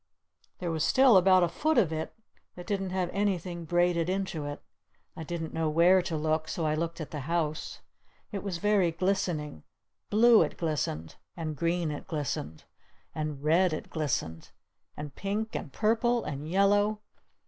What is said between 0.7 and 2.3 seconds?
was still about a foot of it